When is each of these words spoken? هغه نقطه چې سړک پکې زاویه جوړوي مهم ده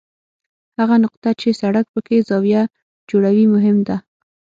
هغه 0.79 0.95
نقطه 1.05 1.29
چې 1.41 1.49
سړک 1.61 1.85
پکې 1.93 2.17
زاویه 2.29 2.63
جوړوي 3.09 3.45
مهم 3.53 3.77
ده 3.87 3.97